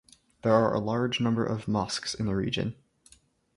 [0.41, 2.75] There are a large number of mosques in the region.